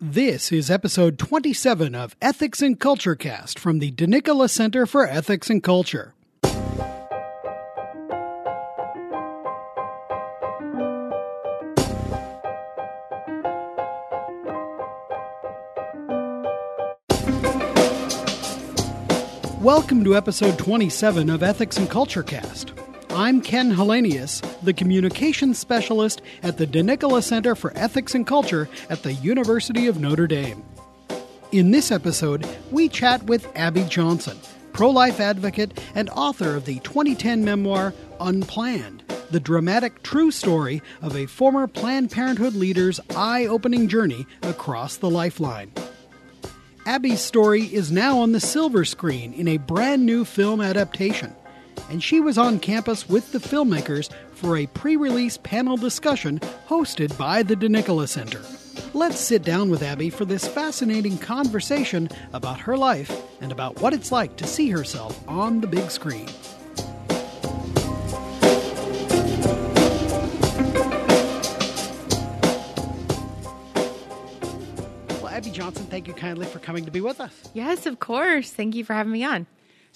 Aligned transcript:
This 0.00 0.52
is 0.52 0.70
episode 0.70 1.18
27 1.18 1.96
of 1.96 2.14
Ethics 2.22 2.62
and 2.62 2.78
Culture 2.78 3.16
Cast 3.16 3.58
from 3.58 3.80
the 3.80 3.90
DeNicola 3.90 4.48
Center 4.48 4.86
for 4.86 5.04
Ethics 5.04 5.50
and 5.50 5.60
Culture. 5.60 6.14
Welcome 19.60 20.04
to 20.04 20.14
episode 20.14 20.56
27 20.58 21.28
of 21.28 21.42
Ethics 21.42 21.76
and 21.76 21.90
Culture 21.90 22.22
Cast. 22.22 22.72
I'm 23.18 23.40
Ken 23.40 23.72
Hallenius, 23.74 24.42
the 24.62 24.72
communications 24.72 25.58
specialist 25.58 26.22
at 26.44 26.56
the 26.56 26.68
DeNicola 26.68 27.20
Center 27.20 27.56
for 27.56 27.72
Ethics 27.74 28.14
and 28.14 28.24
Culture 28.24 28.68
at 28.88 29.02
the 29.02 29.12
University 29.14 29.88
of 29.88 29.98
Notre 29.98 30.28
Dame. 30.28 30.62
In 31.50 31.72
this 31.72 31.90
episode, 31.90 32.46
we 32.70 32.88
chat 32.88 33.24
with 33.24 33.50
Abby 33.56 33.82
Johnson, 33.88 34.38
pro 34.72 34.90
life 34.90 35.18
advocate 35.18 35.80
and 35.96 36.08
author 36.10 36.54
of 36.54 36.64
the 36.64 36.78
2010 36.78 37.44
memoir 37.44 37.92
Unplanned, 38.20 39.02
the 39.32 39.40
dramatic 39.40 40.04
true 40.04 40.30
story 40.30 40.80
of 41.02 41.16
a 41.16 41.26
former 41.26 41.66
Planned 41.66 42.12
Parenthood 42.12 42.54
leader's 42.54 43.00
eye 43.16 43.46
opening 43.46 43.88
journey 43.88 44.28
across 44.42 44.96
the 44.96 45.10
lifeline. 45.10 45.72
Abby's 46.86 47.20
story 47.20 47.64
is 47.64 47.90
now 47.90 48.20
on 48.20 48.30
the 48.30 48.38
silver 48.38 48.84
screen 48.84 49.32
in 49.32 49.48
a 49.48 49.56
brand 49.56 50.06
new 50.06 50.24
film 50.24 50.60
adaptation 50.60 51.34
and 51.90 52.02
she 52.02 52.20
was 52.20 52.38
on 52.38 52.58
campus 52.58 53.08
with 53.08 53.32
the 53.32 53.38
filmmakers 53.38 54.10
for 54.32 54.56
a 54.56 54.66
pre 54.66 54.96
release 54.96 55.36
panel 55.38 55.76
discussion 55.76 56.38
hosted 56.68 57.16
by 57.18 57.42
the 57.42 57.56
DeNicola 57.56 58.08
Center. 58.08 58.40
Let's 58.94 59.20
sit 59.20 59.42
down 59.42 59.70
with 59.70 59.82
Abby 59.82 60.08
for 60.10 60.24
this 60.24 60.46
fascinating 60.46 61.18
conversation 61.18 62.08
about 62.32 62.60
her 62.60 62.76
life 62.76 63.12
and 63.40 63.52
about 63.52 63.80
what 63.80 63.92
it's 63.92 64.10
like 64.10 64.36
to 64.36 64.46
see 64.46 64.70
herself 64.70 65.18
on 65.28 65.60
the 65.60 65.66
big 65.66 65.90
screen. 65.90 66.26
Well, 75.20 75.28
Abby 75.28 75.50
Johnson, 75.50 75.86
thank 75.86 76.08
you 76.08 76.14
kindly 76.14 76.46
for 76.46 76.58
coming 76.58 76.84
to 76.84 76.90
be 76.90 77.00
with 77.00 77.20
us. 77.20 77.32
Yes, 77.52 77.84
of 77.86 78.00
course. 78.00 78.50
Thank 78.50 78.74
you 78.74 78.84
for 78.84 78.94
having 78.94 79.12
me 79.12 79.24
on. 79.24 79.46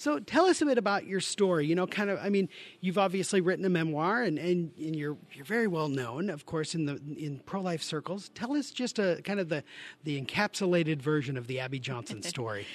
So 0.03 0.19
tell 0.19 0.47
us 0.47 0.61
a 0.61 0.65
bit 0.65 0.77
about 0.77 1.07
your 1.07 1.21
story. 1.21 1.65
You 1.65 1.75
know, 1.75 1.87
kind 1.87 2.09
of. 2.09 2.19
I 2.21 2.27
mean, 2.27 2.49
you've 2.81 2.97
obviously 2.97 3.39
written 3.39 3.63
a 3.63 3.69
memoir, 3.69 4.21
and, 4.21 4.37
and, 4.37 4.73
and 4.77 4.93
you're 4.93 5.15
you're 5.31 5.45
very 5.45 5.67
well 5.67 5.87
known, 5.87 6.29
of 6.29 6.45
course, 6.45 6.75
in 6.75 6.87
the 6.87 6.99
in 7.17 7.39
pro 7.45 7.61
life 7.61 7.81
circles. 7.81 8.29
Tell 8.35 8.53
us 8.53 8.69
just 8.71 8.99
a 8.99 9.21
kind 9.23 9.39
of 9.39 9.47
the 9.47 9.63
the 10.03 10.21
encapsulated 10.21 11.01
version 11.01 11.37
of 11.37 11.47
the 11.47 11.61
Abby 11.61 11.79
Johnson 11.79 12.21
story. 12.33 12.67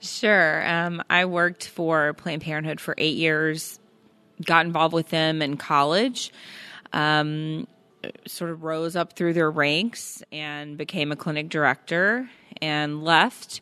sure. 0.00 0.66
Um, 0.66 1.02
I 1.10 1.26
worked 1.26 1.68
for 1.68 2.14
Planned 2.14 2.40
Parenthood 2.40 2.80
for 2.80 2.94
eight 2.96 3.18
years. 3.18 3.78
Got 4.42 4.64
involved 4.64 4.94
with 4.94 5.10
them 5.10 5.42
in 5.42 5.58
college. 5.58 6.32
Um, 6.94 7.68
sort 8.26 8.52
of 8.52 8.64
rose 8.64 8.96
up 8.96 9.12
through 9.12 9.34
their 9.34 9.50
ranks 9.50 10.22
and 10.32 10.78
became 10.78 11.12
a 11.12 11.16
clinic 11.16 11.50
director 11.50 12.30
and 12.62 13.04
left 13.04 13.60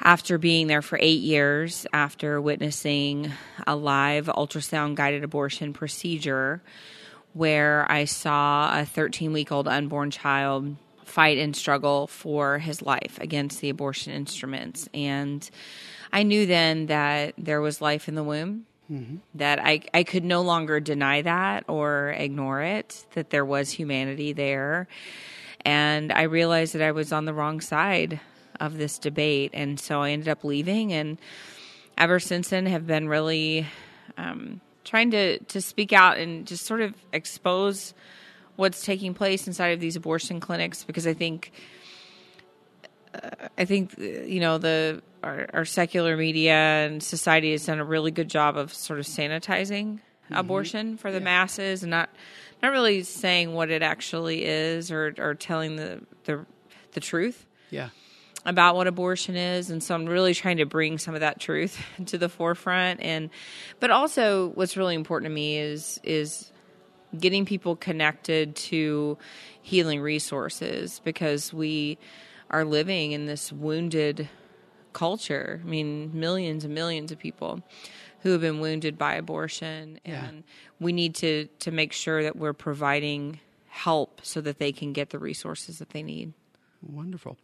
after 0.00 0.38
being 0.38 0.66
there 0.66 0.82
for 0.82 0.98
eight 1.00 1.20
years, 1.20 1.86
after 1.92 2.40
witnessing 2.40 3.32
a 3.66 3.76
live 3.76 4.26
ultrasound 4.26 4.94
guided 4.94 5.24
abortion 5.24 5.72
procedure 5.72 6.62
where 7.32 7.86
I 7.90 8.06
saw 8.06 8.80
a 8.80 8.84
13 8.84 9.32
week 9.32 9.52
old 9.52 9.68
unborn 9.68 10.10
child 10.10 10.76
fight 11.04 11.38
and 11.38 11.54
struggle 11.54 12.06
for 12.06 12.58
his 12.58 12.82
life 12.82 13.18
against 13.20 13.60
the 13.60 13.68
abortion 13.68 14.12
instruments. 14.12 14.88
And 14.94 15.48
I 16.12 16.22
knew 16.22 16.46
then 16.46 16.86
that 16.86 17.34
there 17.36 17.60
was 17.60 17.80
life 17.80 18.08
in 18.08 18.14
the 18.14 18.24
womb. 18.24 18.66
Mm-hmm. 18.90 19.16
That 19.36 19.60
I, 19.60 19.82
I 19.94 20.02
could 20.02 20.24
no 20.24 20.42
longer 20.42 20.80
deny 20.80 21.22
that 21.22 21.64
or 21.68 22.08
ignore 22.08 22.60
it, 22.62 23.04
that 23.14 23.30
there 23.30 23.44
was 23.44 23.70
humanity 23.70 24.32
there. 24.32 24.88
And 25.60 26.10
I 26.10 26.22
realized 26.22 26.74
that 26.74 26.82
I 26.82 26.90
was 26.90 27.12
on 27.12 27.24
the 27.24 27.32
wrong 27.32 27.60
side 27.60 28.20
of 28.60 28.76
this 28.76 28.98
debate. 28.98 29.50
And 29.54 29.80
so 29.80 30.02
I 30.02 30.10
ended 30.10 30.28
up 30.28 30.44
leaving, 30.44 30.92
and 30.92 31.18
ever 31.98 32.20
since 32.20 32.50
then 32.50 32.66
have 32.66 32.86
been 32.86 33.08
really 33.08 33.66
um, 34.16 34.60
trying 34.84 35.10
to 35.12 35.38
to 35.38 35.60
speak 35.60 35.92
out 35.92 36.18
and 36.18 36.46
just 36.46 36.66
sort 36.66 36.82
of 36.82 36.94
expose 37.12 37.94
what's 38.56 38.84
taking 38.84 39.14
place 39.14 39.46
inside 39.46 39.68
of 39.68 39.80
these 39.80 39.96
abortion 39.96 40.40
clinics 40.40 40.84
because 40.84 41.06
I 41.06 41.14
think. 41.14 41.52
Uh, 43.12 43.48
I 43.58 43.64
think 43.64 43.98
you 43.98 44.38
know 44.38 44.58
the 44.58 45.02
our, 45.24 45.48
our, 45.52 45.64
secular 45.64 46.16
media 46.16 46.54
and 46.54 47.02
society 47.02 47.50
has 47.50 47.66
done 47.66 47.80
a 47.80 47.84
really 47.84 48.12
good 48.12 48.28
job 48.28 48.56
of 48.56 48.72
sort 48.72 49.00
of 49.00 49.04
sanitizing 49.04 49.94
mm-hmm. 49.94 50.34
abortion 50.34 50.96
for 50.96 51.10
the 51.10 51.18
yeah. 51.18 51.24
masses 51.24 51.82
and 51.82 51.90
not 51.90 52.08
not 52.62 52.70
really 52.70 53.02
saying 53.02 53.52
what 53.52 53.68
it 53.68 53.82
actually 53.82 54.44
is 54.44 54.92
or 54.92 55.12
or 55.18 55.34
telling 55.34 55.74
the 55.74 56.02
the 56.22 56.46
the 56.92 57.00
truth. 57.00 57.46
Yeah 57.70 57.88
about 58.46 58.74
what 58.74 58.86
abortion 58.86 59.36
is 59.36 59.70
and 59.70 59.82
so 59.82 59.94
i'm 59.94 60.06
really 60.06 60.32
trying 60.32 60.56
to 60.56 60.64
bring 60.64 60.96
some 60.96 61.14
of 61.14 61.20
that 61.20 61.38
truth 61.38 61.82
to 62.06 62.18
the 62.18 62.28
forefront. 62.28 63.00
And 63.00 63.30
but 63.80 63.90
also 63.90 64.48
what's 64.50 64.76
really 64.76 64.94
important 64.94 65.30
to 65.30 65.34
me 65.34 65.58
is 65.58 66.00
is 66.02 66.52
getting 67.18 67.44
people 67.44 67.74
connected 67.74 68.54
to 68.54 69.18
healing 69.62 70.00
resources 70.00 71.00
because 71.04 71.52
we 71.52 71.98
are 72.50 72.64
living 72.64 73.12
in 73.12 73.26
this 73.26 73.52
wounded 73.52 74.28
culture. 74.92 75.60
I 75.62 75.66
mean 75.66 76.12
millions 76.14 76.64
and 76.64 76.74
millions 76.74 77.12
of 77.12 77.18
people 77.18 77.62
who 78.22 78.32
have 78.32 78.40
been 78.42 78.60
wounded 78.60 78.98
by 78.98 79.14
abortion 79.14 79.98
yeah. 80.04 80.26
and 80.26 80.44
we 80.78 80.92
need 80.92 81.14
to 81.16 81.46
to 81.60 81.70
make 81.70 81.92
sure 81.92 82.22
that 82.22 82.36
we're 82.36 82.52
providing 82.52 83.40
help 83.68 84.20
so 84.22 84.40
that 84.40 84.58
they 84.58 84.72
can 84.72 84.92
get 84.92 85.10
the 85.10 85.18
resources 85.18 85.78
that 85.78 85.90
they 85.90 86.02
need. 86.02 86.32
Wonderful 86.82 87.36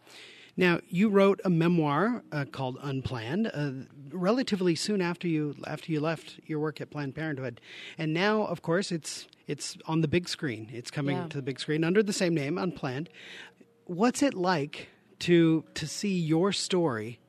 now, 0.56 0.80
you 0.88 1.10
wrote 1.10 1.40
a 1.44 1.50
memoir 1.50 2.22
uh, 2.32 2.46
called 2.50 2.78
Unplanned 2.82 3.50
uh, 3.52 3.70
relatively 4.10 4.74
soon 4.74 5.02
after 5.02 5.28
you 5.28 5.54
after 5.66 5.92
you 5.92 6.00
left 6.00 6.40
your 6.46 6.60
work 6.60 6.80
at 6.80 6.90
Planned 6.90 7.14
Parenthood, 7.14 7.60
and 7.98 8.14
now, 8.14 8.42
of 8.42 8.62
course, 8.62 8.90
it's 8.90 9.26
it's 9.46 9.76
on 9.86 10.00
the 10.00 10.08
big 10.08 10.28
screen. 10.28 10.70
It's 10.72 10.90
coming 10.90 11.16
yeah. 11.16 11.28
to 11.28 11.36
the 11.36 11.42
big 11.42 11.60
screen 11.60 11.84
under 11.84 12.02
the 12.02 12.12
same 12.12 12.34
name, 12.34 12.56
Unplanned. 12.56 13.10
What's 13.84 14.22
it 14.22 14.32
like 14.32 14.88
to 15.20 15.64
to 15.74 15.86
see 15.86 16.18
your 16.18 16.52
story 16.52 17.20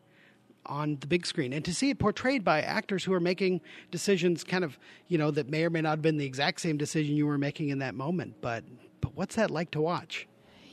on 0.65 0.97
the 0.99 1.07
big 1.07 1.25
screen 1.25 1.53
and 1.53 1.63
to 1.65 1.73
see 1.73 1.89
it 1.89 1.99
portrayed 1.99 2.43
by 2.43 2.61
actors 2.61 3.03
who 3.03 3.13
are 3.13 3.19
making 3.19 3.61
decisions 3.89 4.43
kind 4.43 4.63
of 4.63 4.77
you 5.07 5.17
know 5.17 5.31
that 5.31 5.47
may 5.49 5.63
or 5.63 5.69
may 5.69 5.79
not 5.79 5.91
have 5.91 6.01
been 6.01 6.17
the 6.17 6.25
exact 6.25 6.59
same 6.59 6.75
decision 6.75 7.15
you 7.15 7.25
were 7.25 7.37
making 7.37 7.69
in 7.69 7.79
that 7.79 7.95
moment 7.95 8.35
but 8.41 8.65
but 8.99 9.15
what's 9.15 9.35
that 9.35 9.49
like 9.49 9.71
to 9.71 9.79
watch 9.79 10.27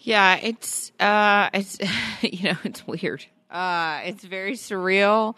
yeah, 0.04 0.38
it's 0.42 0.92
uh, 1.00 1.48
it's 1.52 1.78
you 2.22 2.50
know 2.50 2.58
it's 2.62 2.86
weird. 2.86 3.24
Uh, 3.50 4.02
it's 4.04 4.24
very 4.24 4.52
surreal. 4.52 5.34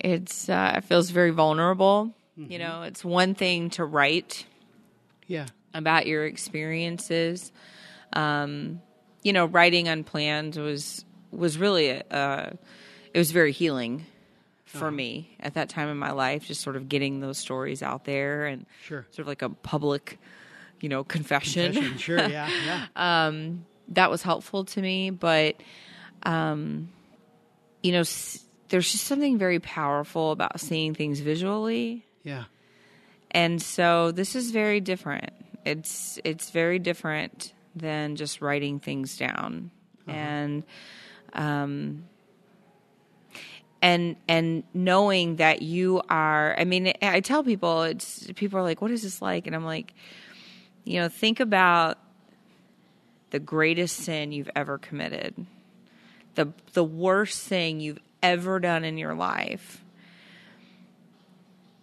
It's 0.00 0.48
uh, 0.48 0.74
it 0.76 0.84
feels 0.84 1.10
very 1.10 1.30
vulnerable. 1.30 2.14
Mm-hmm. 2.38 2.52
You 2.52 2.58
know, 2.60 2.82
it's 2.82 3.04
one 3.04 3.34
thing 3.34 3.70
to 3.70 3.84
write, 3.84 4.46
yeah, 5.26 5.46
about 5.74 6.06
your 6.06 6.24
experiences. 6.24 7.52
Um, 8.12 8.80
you 9.22 9.32
know, 9.32 9.46
writing 9.46 9.88
unplanned 9.88 10.56
was 10.56 11.04
was 11.32 11.58
really 11.58 11.88
a, 11.90 12.04
uh, 12.10 12.50
it 13.12 13.18
was 13.18 13.32
very 13.32 13.52
healing 13.52 14.06
for 14.64 14.86
uh-huh. 14.86 14.90
me 14.92 15.36
at 15.40 15.54
that 15.54 15.68
time 15.68 15.88
in 15.88 15.98
my 15.98 16.12
life. 16.12 16.46
Just 16.46 16.60
sort 16.60 16.76
of 16.76 16.88
getting 16.88 17.20
those 17.20 17.38
stories 17.38 17.82
out 17.82 18.04
there 18.04 18.46
and 18.46 18.64
sure. 18.84 19.06
sort 19.10 19.20
of 19.20 19.26
like 19.26 19.42
a 19.42 19.48
public, 19.48 20.18
you 20.80 20.88
know, 20.88 21.02
confession. 21.02 21.72
confession 21.72 21.98
sure, 21.98 22.28
yeah, 22.28 22.48
yeah. 22.64 22.86
um, 23.26 23.64
that 23.88 24.10
was 24.10 24.22
helpful 24.22 24.64
to 24.66 24.80
me. 24.80 25.10
But, 25.10 25.56
um, 26.22 26.88
you 27.82 27.92
know, 27.92 28.00
s- 28.00 28.44
there's 28.68 28.90
just 28.90 29.04
something 29.04 29.38
very 29.38 29.58
powerful 29.60 30.32
about 30.32 30.60
seeing 30.60 30.94
things 30.94 31.20
visually. 31.20 32.06
Yeah. 32.22 32.44
And 33.30 33.60
so 33.60 34.12
this 34.12 34.34
is 34.34 34.50
very 34.50 34.80
different. 34.80 35.30
It's 35.64 36.18
it's 36.24 36.50
very 36.50 36.78
different 36.78 37.52
than 37.74 38.16
just 38.16 38.40
writing 38.40 38.78
things 38.78 39.16
down. 39.16 39.70
Uh-huh. 40.06 40.16
And 40.16 40.62
um 41.32 42.04
and 43.80 44.16
and 44.28 44.64
knowing 44.74 45.36
that 45.36 45.62
you 45.62 46.02
are 46.08 46.54
I 46.58 46.64
mean 46.64 46.92
I 47.02 47.20
tell 47.20 47.42
people 47.42 47.82
it's 47.82 48.30
people 48.36 48.58
are 48.58 48.62
like 48.62 48.80
what 48.80 48.90
is 48.90 49.02
this 49.02 49.20
like 49.22 49.46
and 49.46 49.56
I'm 49.56 49.64
like 49.64 49.94
you 50.84 51.00
know 51.00 51.08
think 51.08 51.40
about 51.40 51.98
the 53.32 53.40
greatest 53.40 53.96
sin 53.96 54.30
you've 54.30 54.50
ever 54.54 54.78
committed, 54.78 55.46
the 56.34 56.52
the 56.74 56.84
worst 56.84 57.48
thing 57.48 57.80
you've 57.80 57.98
ever 58.22 58.60
done 58.60 58.84
in 58.84 58.98
your 58.98 59.14
life. 59.14 59.82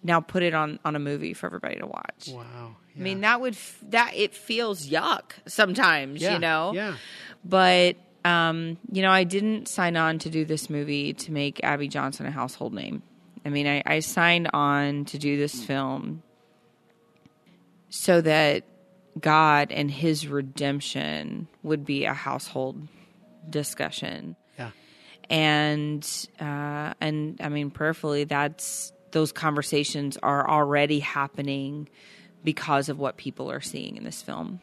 Now 0.04 0.22
put 0.22 0.44
it 0.44 0.54
on 0.54 0.80
on 0.86 0.96
a 0.96 1.00
movie 1.00 1.34
for 1.34 1.48
everybody 1.48 1.78
to 1.78 1.88
watch. 1.88 2.30
Wow. 2.32 2.76
Yeah. 2.96 3.02
I 3.02 3.04
mean 3.04 3.22
that 3.22 3.42
would 3.42 3.58
that 3.90 4.14
it 4.16 4.34
feels 4.34 4.88
yuck 4.88 5.32
sometimes, 5.48 6.22
yeah, 6.22 6.34
you 6.34 6.40
know. 6.40 6.72
Yeah. 6.74 6.96
But 7.44 7.98
um, 8.24 8.78
you 8.92 9.02
know, 9.02 9.12
I 9.12 9.24
didn't 9.24 9.68
sign 9.68 9.98
on 9.98 10.20
to 10.20 10.30
do 10.30 10.46
this 10.46 10.70
movie 10.70 11.14
to 11.14 11.32
make 11.32 11.64
Abby 11.64 11.88
Johnson 11.88 12.28
a 12.28 12.32
household 12.32 12.74
name. 12.74 13.02
I 13.44 13.50
mean, 13.50 13.66
I, 13.66 13.82
I 13.86 14.00
signed 14.00 14.50
on 14.54 15.06
to 15.06 15.18
do 15.18 15.38
this 15.38 15.64
film 15.64 16.22
so 17.90 18.22
that 18.22 18.66
God 19.20 19.72
and 19.72 19.90
his 19.90 20.28
redemption 20.28 21.48
would 21.64 21.86
be 21.86 22.06
a 22.06 22.14
household 22.14 22.88
discussion. 23.50 24.36
Yeah. 24.58 24.72
And 25.30 26.28
uh, 26.40 26.94
and 27.02 27.40
I 27.42 27.50
mean 27.50 27.72
prayerfully 27.72 28.24
that's 28.24 28.92
those 29.12 29.32
conversations 29.32 30.18
are 30.18 30.48
already 30.50 31.00
happening 31.00 31.90
because 32.44 32.90
of 32.90 33.00
what 33.00 33.18
people 33.18 33.52
are 33.52 33.62
seeing 33.62 33.98
in 33.98 34.04
this 34.04 34.22
film. 34.22 34.60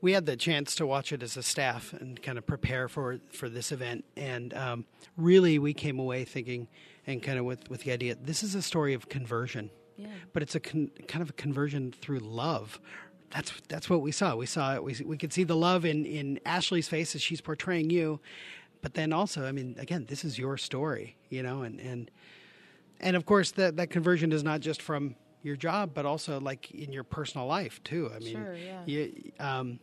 We 0.00 0.12
had 0.12 0.26
the 0.26 0.36
chance 0.36 0.76
to 0.76 0.86
watch 0.86 1.12
it 1.12 1.24
as 1.24 1.36
a 1.36 1.42
staff 1.42 1.92
and 1.92 2.22
kind 2.22 2.38
of 2.38 2.46
prepare 2.46 2.88
for 2.88 3.18
for 3.32 3.48
this 3.48 3.72
event, 3.72 4.04
and 4.16 4.54
um, 4.54 4.84
really 5.16 5.58
we 5.58 5.74
came 5.74 5.98
away 5.98 6.24
thinking, 6.24 6.68
and 7.04 7.20
kind 7.20 7.36
of 7.36 7.44
with 7.44 7.68
with 7.68 7.82
the 7.82 7.90
idea, 7.90 8.14
this 8.14 8.44
is 8.44 8.54
a 8.54 8.62
story 8.62 8.94
of 8.94 9.08
conversion, 9.08 9.70
Yeah. 9.98 10.06
but 10.32 10.42
it's 10.42 10.54
a 10.54 10.60
con- 10.60 10.90
kind 11.08 11.20
of 11.22 11.30
a 11.30 11.32
conversion 11.34 11.92
through 11.92 12.20
love. 12.20 12.80
That's 13.30 13.52
that's 13.68 13.90
what 13.90 14.00
we 14.00 14.12
saw. 14.12 14.36
We 14.36 14.46
saw 14.46 14.74
it. 14.74 14.82
We 14.84 14.94
we 15.04 15.18
could 15.18 15.32
see 15.32 15.44
the 15.44 15.56
love 15.56 15.84
in 15.84 16.06
in 16.06 16.40
Ashley's 16.46 16.88
face 16.88 17.14
as 17.14 17.20
she's 17.20 17.40
portraying 17.42 17.90
you, 17.90 18.20
but 18.80 18.94
then 18.94 19.12
also, 19.12 19.44
I 19.44 19.52
mean, 19.52 19.76
again, 19.78 20.06
this 20.08 20.24
is 20.24 20.38
your 20.38 20.56
story, 20.56 21.16
you 21.28 21.42
know, 21.42 21.62
and 21.62 21.78
and 21.80 22.10
and 23.00 23.16
of 23.16 23.26
course 23.26 23.50
that 23.52 23.76
that 23.76 23.90
conversion 23.90 24.32
is 24.32 24.42
not 24.42 24.60
just 24.60 24.80
from 24.80 25.14
your 25.42 25.56
job, 25.56 25.90
but 25.94 26.06
also 26.06 26.40
like 26.40 26.70
in 26.70 26.90
your 26.92 27.04
personal 27.04 27.46
life 27.46 27.82
too. 27.84 28.10
I 28.14 28.18
mean, 28.20 28.32
Sure, 28.32 28.54
yeah. 28.56 28.82
you, 28.86 29.32
um, 29.38 29.78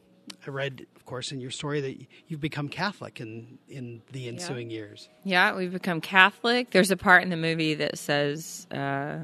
I 0.46 0.50
read, 0.50 0.86
of 0.96 1.06
course, 1.06 1.32
in 1.32 1.40
your 1.40 1.52
story 1.52 1.82
that 1.82 2.08
you've 2.28 2.42
become 2.42 2.68
Catholic 2.68 3.22
in 3.22 3.60
in 3.70 4.02
the 4.12 4.28
ensuing 4.28 4.72
years. 4.72 5.08
Yeah, 5.24 5.56
we've 5.56 5.72
become 5.72 6.02
Catholic. 6.02 6.72
There's 6.72 6.90
a 6.92 6.98
part 6.98 7.22
in 7.24 7.30
the 7.30 7.38
movie 7.38 7.76
that 7.76 7.98
says, 8.00 8.66
uh, 8.72 9.20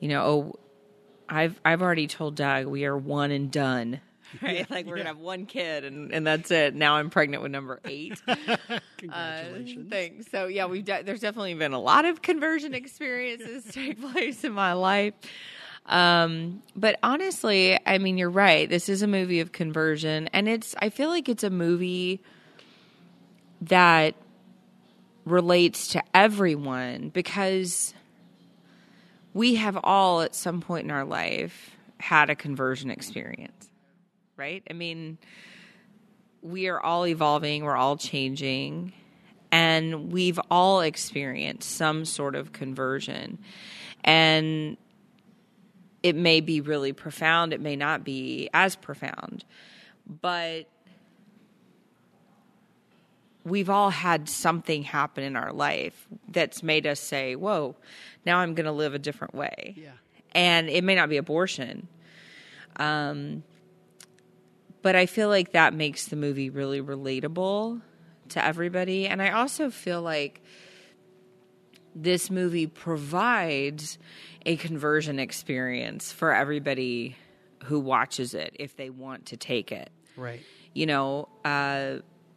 you 0.00 0.08
know, 0.08 0.22
oh, 0.22 0.58
I've 1.28 1.60
I've 1.64 1.82
already 1.82 2.08
told 2.08 2.34
Doug 2.34 2.66
we 2.66 2.84
are 2.86 2.96
one 2.96 3.30
and 3.30 3.50
done. 3.50 4.00
Right, 4.40 4.70
like 4.70 4.86
we're 4.86 4.96
gonna 4.96 5.08
have 5.08 5.18
one 5.18 5.44
kid 5.46 5.84
and, 5.84 6.14
and 6.14 6.24
that's 6.24 6.52
it. 6.52 6.76
Now 6.76 6.94
I'm 6.94 7.10
pregnant 7.10 7.42
with 7.42 7.50
number 7.50 7.80
eight. 7.84 8.22
Congratulations. 8.98 9.86
Uh, 9.86 9.90
thanks. 9.90 10.30
So 10.30 10.46
yeah, 10.46 10.66
we've 10.66 10.84
de- 10.84 11.02
there's 11.02 11.18
definitely 11.18 11.54
been 11.54 11.72
a 11.72 11.80
lot 11.80 12.04
of 12.04 12.22
conversion 12.22 12.72
experiences 12.72 13.64
take 13.72 14.00
place 14.00 14.44
in 14.44 14.52
my 14.52 14.74
life. 14.74 15.14
Um, 15.86 16.62
but 16.76 16.96
honestly, 17.02 17.76
I 17.84 17.98
mean, 17.98 18.18
you're 18.18 18.30
right. 18.30 18.68
This 18.68 18.88
is 18.88 19.02
a 19.02 19.08
movie 19.08 19.40
of 19.40 19.50
conversion, 19.50 20.28
and 20.28 20.48
it's. 20.48 20.76
I 20.78 20.90
feel 20.90 21.08
like 21.08 21.28
it's 21.28 21.42
a 21.42 21.50
movie 21.50 22.22
that 23.62 24.14
relates 25.24 25.88
to 25.88 26.02
everyone 26.14 27.08
because 27.08 27.94
we 29.32 29.56
have 29.56 29.78
all 29.82 30.22
at 30.22 30.34
some 30.34 30.60
point 30.60 30.84
in 30.84 30.90
our 30.90 31.04
life 31.04 31.76
had 31.98 32.30
a 32.30 32.34
conversion 32.34 32.90
experience, 32.90 33.70
right? 34.36 34.62
I 34.68 34.72
mean, 34.72 35.18
we 36.42 36.68
are 36.68 36.80
all 36.80 37.06
evolving, 37.06 37.64
we're 37.64 37.76
all 37.76 37.96
changing, 37.96 38.92
and 39.52 40.12
we've 40.12 40.40
all 40.50 40.80
experienced 40.80 41.70
some 41.70 42.04
sort 42.04 42.34
of 42.34 42.52
conversion. 42.52 43.38
And 44.02 44.76
it 46.02 46.16
may 46.16 46.40
be 46.40 46.60
really 46.60 46.92
profound, 46.92 47.52
it 47.52 47.60
may 47.60 47.76
not 47.76 48.04
be 48.04 48.48
as 48.54 48.76
profound, 48.76 49.44
but 50.06 50.66
we've 53.44 53.70
all 53.70 53.90
had 53.90 54.28
something 54.28 54.82
happen 54.82 55.24
in 55.24 55.36
our 55.36 55.52
life 55.52 56.06
that's 56.28 56.62
made 56.62 56.86
us 56.86 57.00
say, 57.00 57.36
Whoa, 57.36 57.76
now 58.26 58.38
I'm 58.38 58.54
going 58.54 58.66
to 58.66 58.72
live 58.72 58.94
a 58.94 58.98
different 58.98 59.34
way. 59.34 59.74
Yeah. 59.76 59.92
And 60.32 60.68
it 60.68 60.84
may 60.84 60.94
not 60.94 61.08
be 61.08 61.16
abortion. 61.16 61.88
Um, 62.76 63.42
but 64.82 64.96
I 64.96 65.06
feel 65.06 65.28
like 65.28 65.52
that 65.52 65.74
makes 65.74 66.06
the 66.06 66.16
movie 66.16 66.50
really 66.50 66.80
relatable 66.80 67.82
to 68.30 68.44
everybody. 68.44 69.06
And 69.06 69.20
I 69.20 69.30
also 69.32 69.70
feel 69.70 70.00
like 70.02 70.40
this 71.94 72.30
movie 72.30 72.66
provides 72.66 73.98
a 74.46 74.56
conversion 74.56 75.18
experience 75.18 76.12
for 76.12 76.32
everybody 76.32 77.16
who 77.64 77.80
watches 77.80 78.32
it 78.32 78.54
if 78.58 78.76
they 78.76 78.88
want 78.88 79.26
to 79.26 79.36
take 79.36 79.72
it 79.72 79.90
Right. 80.16 80.40
you 80.72 80.86
know, 80.86 81.28
uh, 81.44 81.96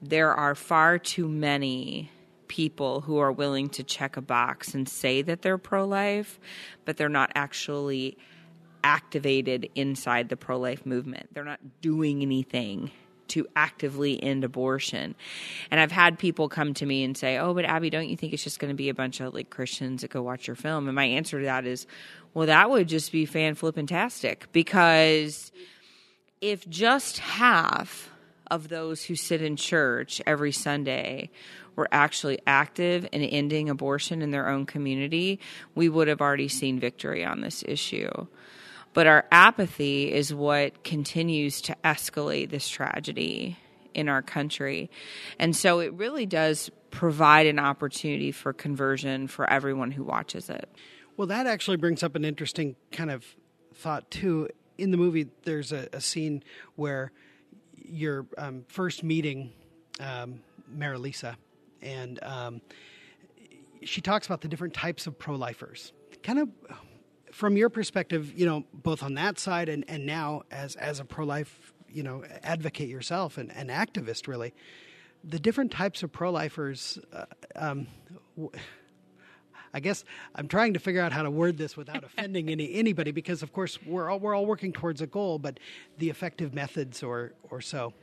there 0.09 0.33
are 0.33 0.55
far 0.55 0.97
too 0.97 1.27
many 1.27 2.11
people 2.47 3.01
who 3.01 3.17
are 3.17 3.31
willing 3.31 3.69
to 3.69 3.83
check 3.83 4.17
a 4.17 4.21
box 4.21 4.73
and 4.73 4.87
say 4.87 5.21
that 5.21 5.41
they're 5.41 5.57
pro 5.57 5.85
life, 5.85 6.39
but 6.85 6.97
they're 6.97 7.09
not 7.09 7.31
actually 7.35 8.17
activated 8.83 9.69
inside 9.75 10.29
the 10.29 10.37
pro 10.37 10.59
life 10.59 10.85
movement. 10.85 11.33
They're 11.33 11.45
not 11.45 11.59
doing 11.81 12.21
anything 12.21 12.91
to 13.29 13.47
actively 13.55 14.21
end 14.21 14.43
abortion. 14.43 15.15
And 15.71 15.79
I've 15.79 15.91
had 15.91 16.19
people 16.19 16.49
come 16.49 16.73
to 16.75 16.85
me 16.85 17.03
and 17.03 17.17
say, 17.17 17.37
Oh, 17.37 17.53
but 17.53 17.65
Abby, 17.65 17.89
don't 17.89 18.09
you 18.09 18.17
think 18.17 18.33
it's 18.33 18.43
just 18.43 18.59
going 18.59 18.69
to 18.69 18.75
be 18.75 18.89
a 18.89 18.93
bunch 18.93 19.21
of 19.21 19.33
like 19.33 19.49
Christians 19.49 20.01
that 20.01 20.11
go 20.11 20.21
watch 20.21 20.45
your 20.45 20.55
film? 20.55 20.87
And 20.87 20.95
my 20.95 21.05
answer 21.05 21.39
to 21.39 21.45
that 21.45 21.65
is, 21.65 21.87
Well, 22.33 22.47
that 22.47 22.69
would 22.69 22.87
just 22.87 23.11
be 23.11 23.25
fan 23.25 23.55
flippintastic 23.55 24.43
because 24.51 25.51
if 26.41 26.69
just 26.69 27.19
half 27.19 28.12
of 28.53 28.69
those 28.69 29.03
who 29.03 29.15
sit 29.15 29.41
in 29.41 29.55
church 29.55 30.21
every 30.27 30.51
Sunday 30.51 31.31
were 31.75 31.87
actually 31.91 32.39
active 32.45 33.07
in 33.11 33.23
ending 33.23 33.67
abortion 33.67 34.21
in 34.21 34.29
their 34.29 34.47
own 34.47 34.65
community, 34.67 35.39
we 35.73 35.89
would 35.89 36.07
have 36.07 36.21
already 36.21 36.47
seen 36.47 36.79
victory 36.79 37.25
on 37.25 37.41
this 37.41 37.63
issue. 37.67 38.11
But 38.93 39.07
our 39.07 39.25
apathy 39.31 40.13
is 40.13 40.31
what 40.33 40.83
continues 40.83 41.61
to 41.61 41.75
escalate 41.83 42.51
this 42.51 42.69
tragedy 42.69 43.57
in 43.95 44.07
our 44.07 44.21
country. 44.21 44.91
And 45.39 45.55
so 45.55 45.79
it 45.79 45.93
really 45.93 46.27
does 46.27 46.69
provide 46.91 47.47
an 47.47 47.57
opportunity 47.57 48.31
for 48.31 48.53
conversion 48.53 49.27
for 49.27 49.49
everyone 49.49 49.89
who 49.89 50.03
watches 50.03 50.47
it. 50.47 50.69
Well, 51.17 51.27
that 51.27 51.47
actually 51.47 51.77
brings 51.77 52.03
up 52.03 52.15
an 52.15 52.23
interesting 52.23 52.75
kind 52.91 53.09
of 53.09 53.25
thought 53.73 54.11
too. 54.11 54.49
In 54.77 54.91
the 54.91 54.97
movie, 54.97 55.27
there's 55.43 55.71
a, 55.71 55.89
a 55.91 56.01
scene 56.01 56.43
where 56.75 57.11
you're 57.83 58.25
um, 58.37 58.65
first 58.67 59.03
meeting 59.03 59.51
um, 59.99 60.41
Marilisa, 60.75 61.35
and 61.81 62.21
um, 62.23 62.61
she 63.83 64.01
talks 64.01 64.25
about 64.25 64.41
the 64.41 64.47
different 64.47 64.73
types 64.73 65.07
of 65.07 65.17
pro-lifers. 65.17 65.93
Kind 66.23 66.39
of 66.39 66.49
from 67.31 67.57
your 67.57 67.69
perspective, 67.69 68.37
you 68.37 68.45
know, 68.45 68.63
both 68.73 69.03
on 69.03 69.15
that 69.15 69.39
side 69.39 69.69
and, 69.69 69.83
and 69.87 70.05
now 70.05 70.43
as 70.51 70.75
as 70.75 70.99
a 70.99 71.05
pro-life, 71.05 71.73
you 71.89 72.03
know, 72.03 72.23
advocate 72.43 72.89
yourself 72.89 73.37
and 73.37 73.51
an 73.51 73.67
activist, 73.67 74.27
really, 74.27 74.53
the 75.23 75.39
different 75.39 75.71
types 75.71 76.03
of 76.03 76.11
pro-lifers. 76.11 76.99
Uh, 77.11 77.25
um, 77.55 77.87
w- 78.35 78.51
I 79.73 79.79
guess 79.79 80.03
I'm 80.35 80.47
trying 80.47 80.73
to 80.73 80.79
figure 80.79 81.01
out 81.01 81.11
how 81.11 81.23
to 81.23 81.31
word 81.31 81.57
this 81.57 81.75
without 81.75 82.03
offending 82.09 82.49
any 82.49 82.73
anybody 82.75 83.11
because 83.11 83.41
of 83.43 83.51
course 83.53 83.79
we're 83.83 84.09
all, 84.09 84.19
we're 84.19 84.35
all 84.35 84.45
working 84.45 84.71
towards 84.71 85.01
a 85.01 85.07
goal, 85.07 85.39
but 85.39 85.59
the 85.97 86.09
effective 86.09 86.53
methods 86.53 87.01
or 87.03 87.33
or 87.49 87.61
so. 87.61 87.93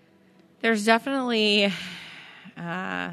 There's 0.60 0.84
definitely 0.84 1.72
uh, 2.56 3.12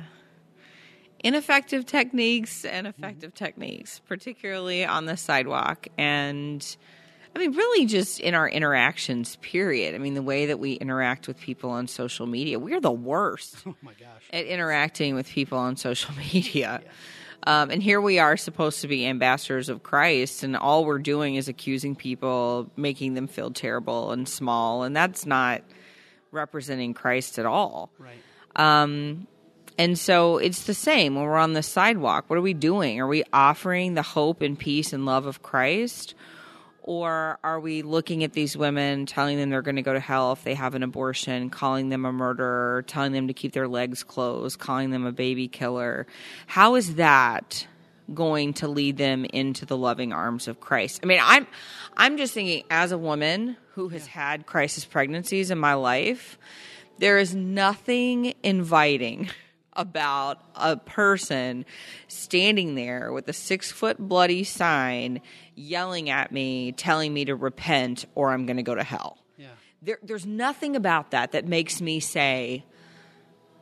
ineffective 1.20 1.86
techniques 1.86 2.66
and 2.66 2.88
effective 2.88 3.34
techniques, 3.34 4.00
particularly 4.08 4.86
on 4.86 5.06
the 5.06 5.16
sidewalk. 5.18 5.88
And 5.98 6.76
I 7.36 7.40
mean, 7.40 7.52
really 7.54 7.86
just 7.86 8.20
in 8.20 8.34
our 8.34 8.50
interactions, 8.50 9.36
period. 9.38 9.96
I 9.96 10.00
mean, 10.00 10.14
the 10.16 10.22
way 10.22 10.48
that 10.48 10.60
we 10.60 10.74
interact 10.74 11.28
with 11.28 11.40
people 11.40 11.70
on 11.70 11.88
social 11.88 12.26
media, 12.26 12.60
we're 12.60 12.82
the 12.82 12.92
worst 12.92 13.58
Oh 13.68 13.76
my 13.82 13.94
gosh. 13.94 14.24
at 14.34 14.46
interacting 14.46 15.16
with 15.16 15.28
people 15.30 15.58
on 15.58 15.76
social 15.76 16.14
media. 16.34 16.82
Um, 17.44 17.70
and 17.72 17.82
here 17.82 18.02
we 18.02 18.20
are 18.20 18.36
supposed 18.36 18.82
to 18.82 18.88
be 18.88 19.06
ambassadors 19.06 19.70
of 19.70 19.84
Christ, 19.84 20.44
and 20.44 20.58
all 20.58 20.84
we're 20.84 21.00
doing 21.00 21.36
is 21.36 21.48
accusing 21.48 21.96
people, 21.96 22.70
making 22.76 23.14
them 23.14 23.28
feel 23.28 23.52
terrible 23.52 24.12
and 24.12 24.28
small, 24.28 24.84
and 24.84 24.96
that's 24.96 25.26
not 25.26 25.62
representing 26.32 26.94
Christ 26.94 27.40
at 27.40 27.46
all. 27.46 27.90
Right. 27.98 28.18
And 29.78 29.98
so 29.98 30.38
it's 30.38 30.64
the 30.64 30.74
same 30.74 31.16
when 31.16 31.24
we're 31.24 31.38
on 31.38 31.54
the 31.54 31.62
sidewalk. 31.62 32.26
What 32.28 32.40
are 32.40 32.42
we 32.42 32.56
doing? 32.56 33.00
Are 33.00 33.08
we 33.08 33.24
offering 33.32 33.94
the 33.94 34.02
hope 34.02 34.42
and 34.42 34.58
peace 34.58 34.92
and 34.92 35.06
love 35.06 35.28
of 35.28 35.44
Christ? 35.44 36.16
Or 36.88 37.38
are 37.44 37.60
we 37.60 37.82
looking 37.82 38.24
at 38.24 38.32
these 38.32 38.56
women, 38.56 39.06
telling 39.06 39.36
them 39.36 39.50
they're 39.50 39.62
going 39.62 39.76
to 39.76 39.82
go 39.82 39.92
to 39.92 40.00
hell 40.00 40.32
if 40.32 40.46
they 40.46 40.54
have 40.54 40.74
an 40.74 40.84
abortion, 40.84 41.50
calling 41.50 41.90
them 41.90 42.06
a 42.06 42.14
murderer, 42.14 42.86
telling 42.88 43.12
them 43.12 43.28
to 43.28 43.34
keep 43.34 43.52
their 43.52 43.68
legs 43.68 44.06
closed, 44.06 44.58
calling 44.58 44.92
them 44.92 45.06
a 45.06 45.12
baby 45.12 45.50
killer? 45.50 46.08
How 46.46 46.76
is 46.76 46.96
that 46.96 47.68
going 48.14 48.54
to 48.54 48.70
lead 48.70 48.96
them 48.96 49.26
into 49.26 49.66
the 49.66 49.76
loving 49.76 50.14
arms 50.14 50.48
of 50.48 50.62
Christ? 50.62 51.02
I 51.04 51.08
mean, 51.08 51.20
I'm 51.22 51.46
I'm 51.98 52.16
just 52.16 52.34
thinking 52.34 52.64
as 52.70 52.94
a 52.94 52.98
woman 52.98 53.58
who 53.74 53.90
has 53.90 54.08
had 54.08 54.46
crisis 54.46 54.86
pregnancies 54.86 55.52
in 55.52 55.58
my 55.58 55.74
life, 55.74 56.38
There 57.00 57.20
is 57.20 57.36
nothing 57.36 58.34
inviting 58.44 59.30
about 59.78 60.42
a 60.56 60.76
person 60.76 61.66
standing 62.08 62.76
there 62.76 63.14
with 63.14 63.28
a 63.30 63.34
six 63.34 63.72
foot 63.72 63.98
bloody 63.98 64.44
sign 64.44 65.22
yelling 65.56 66.10
at 66.10 66.32
me, 66.32 66.72
telling 66.74 67.14
me 67.14 67.26
to 67.26 67.36
repent 67.36 68.06
or 68.16 68.32
I'm 68.32 68.46
going 68.46 68.58
to 68.58 68.64
go 68.64 68.76
to 68.76 68.84
hell. 68.84 69.18
Yeah. 69.38 69.48
There, 69.82 70.00
there's 70.04 70.26
nothing 70.26 70.76
about 70.76 71.12
that 71.12 71.32
that 71.32 71.48
makes 71.48 71.80
me 71.82 72.00
say, 72.00 72.66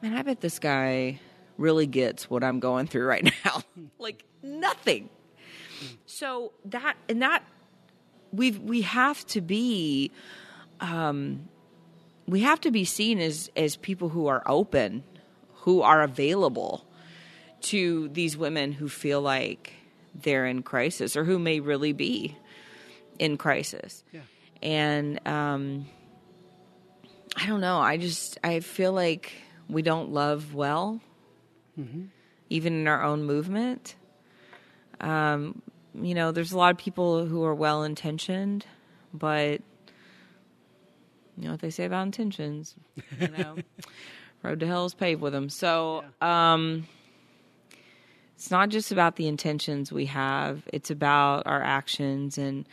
man, 0.01 0.13
I 0.13 0.22
bet 0.24 0.41
this 0.41 0.57
guy 0.60 1.19
really 1.57 1.88
gets 1.88 2.29
what 2.29 2.43
I'm 2.43 2.60
going 2.60 2.88
through 2.88 3.05
right 3.05 3.24
now. 3.45 3.62
like 4.00 4.24
nothing. 4.41 5.10
So 6.05 6.53
that 6.65 6.95
and 7.10 7.22
that 7.22 7.43
we 8.31 8.51
we 8.51 8.81
have 8.81 9.25
to 9.27 9.41
be 9.41 10.12
um, 10.79 11.48
we 12.27 12.41
have 12.41 12.62
to 12.62 12.72
be 12.72 12.86
seen 12.86 13.19
as 13.19 13.50
as 13.55 13.75
people 13.75 14.10
who 14.10 14.27
are 14.27 14.43
open, 14.45 15.03
who 15.65 15.81
are 15.81 16.03
available 16.03 16.86
to 17.60 18.07
these 18.10 18.38
women 18.38 18.72
who 18.72 18.88
feel 18.88 19.19
like 19.19 19.74
they're 20.13 20.45
in 20.45 20.62
crisis 20.62 21.17
or 21.17 21.24
who 21.24 21.39
may 21.39 21.60
really 21.60 21.91
be 21.91 22.38
in 23.17 23.36
crisis. 23.36 24.03
Yeah. 24.12 24.22
And 24.62 25.27
um, 25.27 25.88
I 27.36 27.48
don't 27.48 27.62
know. 27.62 27.79
I 27.79 27.98
just 27.98 28.38
I 28.43 28.60
feel 28.60 28.93
like 28.93 29.34
we 29.67 29.81
don't 29.81 30.12
love 30.12 30.53
well, 30.53 31.01
even 32.50 32.74
in 32.79 32.88
our 32.88 33.03
own 33.03 33.24
movement. 33.24 33.95
Um, 35.01 35.63
you 35.95 36.13
know, 36.13 36.31
there's 36.31 36.51
a 36.51 36.57
lot 36.57 36.72
of 36.72 36.77
people 36.77 37.25
who 37.25 37.43
are 37.43 37.55
well 37.55 37.84
intentioned, 37.84 38.67
but 39.13 39.62
you 41.38 41.45
know 41.45 41.51
what 41.51 41.60
they 41.60 41.72
say 41.72 41.86
about 41.86 42.05
intentions. 42.05 42.75
You 43.19 43.29
know, 43.29 43.55
road 44.45 44.59
to 44.61 44.67
hell 44.67 44.85
is 44.85 44.93
paved 44.93 45.21
with 45.21 45.33
them. 45.33 45.49
So, 45.49 46.03
um, 46.21 46.87
it's 48.35 48.51
not 48.51 48.69
just 48.69 48.91
about 48.91 49.15
the 49.15 49.27
intentions 49.27 49.91
we 49.91 50.05
have; 50.07 50.63
it's 50.71 50.91
about 50.91 51.47
our 51.47 51.61
actions 51.61 52.37
and 52.37 52.65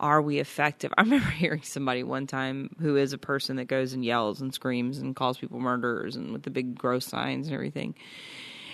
are 0.00 0.20
we 0.20 0.38
effective. 0.38 0.92
I 0.96 1.02
remember 1.02 1.30
hearing 1.30 1.62
somebody 1.62 2.02
one 2.02 2.26
time 2.26 2.74
who 2.80 2.96
is 2.96 3.12
a 3.12 3.18
person 3.18 3.56
that 3.56 3.66
goes 3.66 3.92
and 3.92 4.04
yells 4.04 4.40
and 4.40 4.52
screams 4.52 4.98
and 4.98 5.16
calls 5.16 5.38
people 5.38 5.60
murderers 5.60 6.16
and 6.16 6.32
with 6.32 6.42
the 6.42 6.50
big 6.50 6.76
gross 6.76 7.06
signs 7.06 7.46
and 7.46 7.54
everything. 7.54 7.94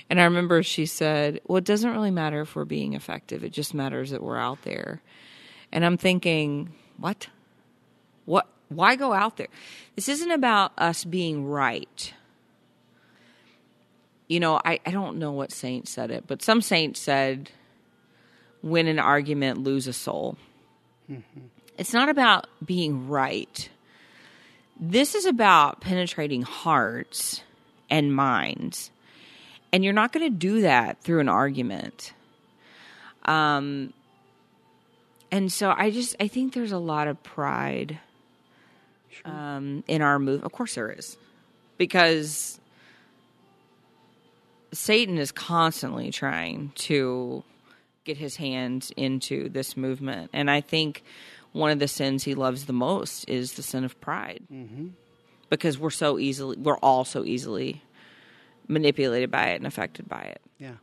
And 0.09 0.21
I 0.21 0.25
remember 0.25 0.62
she 0.62 0.87
said, 0.87 1.40
Well, 1.47 1.59
it 1.59 1.64
doesn't 1.64 1.90
really 1.90 2.11
matter 2.11 2.40
if 2.40 2.57
we're 2.57 2.64
being 2.64 2.95
effective. 2.95 3.45
It 3.45 3.52
just 3.52 3.75
matters 3.75 4.11
that 4.11 4.23
we're 4.23 4.38
out 4.38 4.62
there. 4.62 5.00
And 5.71 5.85
I'm 5.85 5.97
thinking, 5.97 6.73
What? 6.97 7.28
What? 8.25 8.49
Why 8.69 8.97
go 8.97 9.12
out 9.12 9.37
there? 9.37 9.49
This 9.97 10.09
isn't 10.09 10.30
about 10.30 10.73
us 10.78 11.04
being 11.04 11.45
right. 11.45 12.12
You 14.31 14.39
know, 14.39 14.61
I, 14.65 14.79
I 14.87 14.93
don't 14.93 15.19
know 15.19 15.33
what 15.33 15.51
saint 15.51 15.89
said 15.89 16.13
it, 16.13 16.23
but 16.29 16.41
some 16.41 16.63
saint 16.63 16.97
said, 16.97 17.51
Win 18.63 18.87
an 18.87 19.01
argument, 19.01 19.59
lose 19.59 19.89
a 19.89 19.93
soul. 19.93 20.39
It's 21.77 21.93
not 21.93 22.09
about 22.09 22.47
being 22.65 23.09
right. 23.09 23.69
This 24.79 25.17
is 25.17 25.27
about 25.27 25.81
penetrating 25.81 26.43
hearts 26.43 27.43
and 27.91 28.15
minds. 28.15 28.93
And 29.73 29.83
you're 29.83 29.93
not 29.93 30.13
going 30.13 30.31
to 30.31 30.39
do 30.39 30.61
that 30.61 31.03
through 31.03 31.19
an 31.19 31.29
argument. 31.29 32.13
Um, 33.25 33.93
and 35.33 35.53
so 35.53 35.75
I 35.77 35.91
just 35.91 36.15
I 36.21 36.29
think 36.29 36.55
there's 36.55 36.71
a 36.71 36.79
lot 36.79 37.09
of 37.09 37.21
pride 37.25 37.99
um, 39.25 39.83
in 39.89 40.03
our 40.03 40.21
move. 40.21 40.45
Of 40.45 40.53
course 40.53 40.77
there 40.77 40.93
is, 40.93 41.17
because 41.79 42.60
Satan 44.73 45.19
is 45.19 45.33
constantly 45.33 46.11
trying 46.11 46.73
to 46.77 47.45
get 48.05 48.17
his 48.17 48.37
hands 48.37 48.93
into 48.97 49.49
this 49.49 49.77
movement, 49.77 50.31
and 50.33 50.50
I 50.50 50.61
think 50.61 51.03
one 51.53 51.71
of 51.71 51.79
the 51.79 51.89
sins 51.89 52.25
he 52.25 52.35
loves 52.35 52.67
the 52.67 52.73
most 52.73 53.29
is 53.29 53.55
the 53.55 53.62
sin 53.62 53.85
of 53.85 54.00
pride, 54.00 54.43
mm-hmm. 54.53 54.89
because 55.49 55.79
we're 55.79 55.91
so 55.91 56.19
easily 56.19 56.57
we're 56.57 56.79
all 56.79 57.05
so 57.05 57.25
easily 57.25 57.83
manipulated 58.69 59.31
by 59.31 59.49
it 59.49 59.57
and 59.57 59.67
affected 59.67 60.09
by 60.09 60.23
it. 60.23 60.41
Yeah. 60.59 60.75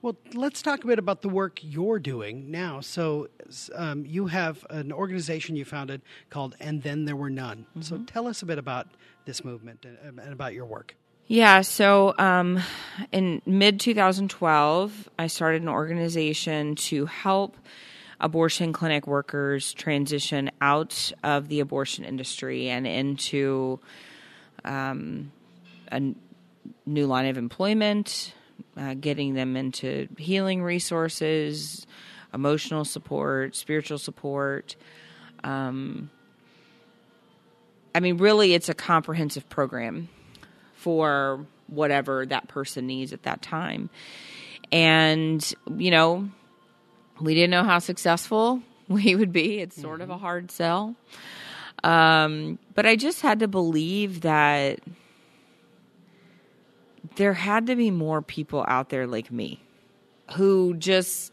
Well, 0.00 0.16
let's 0.32 0.62
talk 0.62 0.84
a 0.84 0.86
bit 0.86 1.00
about 1.00 1.22
the 1.22 1.28
work 1.28 1.58
you're 1.60 1.98
doing 1.98 2.52
now. 2.52 2.80
So, 2.80 3.28
um, 3.74 4.06
you 4.06 4.28
have 4.28 4.64
an 4.70 4.92
organization 4.92 5.56
you 5.56 5.64
founded 5.64 6.02
called 6.30 6.54
And 6.60 6.82
Then 6.82 7.04
There 7.04 7.16
Were 7.16 7.30
None. 7.30 7.66
So, 7.80 7.98
tell 8.06 8.28
us 8.28 8.40
a 8.42 8.46
bit 8.46 8.58
about 8.58 8.86
this 9.24 9.44
movement 9.44 9.84
and, 9.84 10.20
and 10.20 10.32
about 10.32 10.54
your 10.54 10.66
work. 10.66 10.94
Yeah, 11.30 11.60
so 11.60 12.14
um, 12.18 12.58
in 13.12 13.42
mid 13.44 13.80
2012, 13.80 15.10
I 15.18 15.26
started 15.26 15.60
an 15.60 15.68
organization 15.68 16.74
to 16.76 17.04
help 17.04 17.58
abortion 18.18 18.72
clinic 18.72 19.06
workers 19.06 19.74
transition 19.74 20.50
out 20.62 21.12
of 21.22 21.48
the 21.48 21.60
abortion 21.60 22.04
industry 22.06 22.70
and 22.70 22.86
into 22.86 23.78
um, 24.64 25.30
a 25.92 26.00
new 26.86 27.06
line 27.06 27.26
of 27.26 27.36
employment, 27.36 28.32
uh, 28.78 28.94
getting 28.94 29.34
them 29.34 29.54
into 29.54 30.08
healing 30.16 30.62
resources, 30.62 31.86
emotional 32.32 32.86
support, 32.86 33.54
spiritual 33.54 33.98
support. 33.98 34.76
Um, 35.44 36.08
I 37.94 38.00
mean, 38.00 38.16
really, 38.16 38.54
it's 38.54 38.70
a 38.70 38.74
comprehensive 38.74 39.46
program 39.50 40.08
for 40.78 41.44
whatever 41.66 42.24
that 42.24 42.48
person 42.48 42.86
needs 42.86 43.12
at 43.12 43.24
that 43.24 43.42
time. 43.42 43.90
And, 44.70 45.52
you 45.76 45.90
know, 45.90 46.30
we 47.20 47.34
didn't 47.34 47.50
know 47.50 47.64
how 47.64 47.80
successful 47.80 48.62
we 48.88 49.14
would 49.14 49.32
be. 49.32 49.58
It's 49.58 49.80
sort 49.80 50.00
of 50.00 50.08
a 50.08 50.16
hard 50.16 50.50
sell. 50.50 50.94
Um, 51.84 52.58
but 52.74 52.86
I 52.86 52.96
just 52.96 53.20
had 53.20 53.40
to 53.40 53.48
believe 53.48 54.22
that 54.22 54.80
there 57.16 57.34
had 57.34 57.66
to 57.66 57.76
be 57.76 57.90
more 57.90 58.22
people 58.22 58.64
out 58.66 58.88
there 58.88 59.06
like 59.06 59.30
me 59.30 59.60
who 60.36 60.74
just 60.74 61.32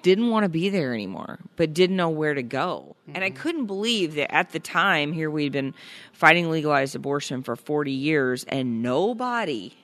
didn't 0.00 0.30
want 0.30 0.44
to 0.44 0.48
be 0.48 0.68
there 0.68 0.94
anymore, 0.94 1.38
but 1.56 1.74
didn't 1.74 1.96
know 1.96 2.08
where 2.08 2.34
to 2.34 2.42
go. 2.42 2.96
Mm-hmm. 3.02 3.16
And 3.16 3.24
I 3.24 3.30
couldn't 3.30 3.66
believe 3.66 4.14
that 4.14 4.32
at 4.32 4.50
the 4.50 4.60
time 4.60 5.12
here 5.12 5.30
we'd 5.30 5.52
been 5.52 5.74
fighting 6.12 6.50
legalized 6.50 6.94
abortion 6.94 7.42
for 7.42 7.56
40 7.56 7.90
years 7.92 8.44
and 8.44 8.82
nobody 8.82 9.76